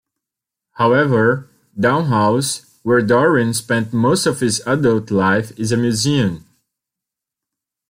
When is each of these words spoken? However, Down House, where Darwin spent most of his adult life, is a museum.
However, 0.71 1.51
Down 1.79 2.05
House, 2.05 2.75
where 2.81 3.03
Darwin 3.03 3.53
spent 3.53 3.93
most 3.93 4.25
of 4.25 4.39
his 4.39 4.59
adult 4.65 5.11
life, 5.11 5.51
is 5.59 5.71
a 5.71 5.77
museum. 5.77 6.43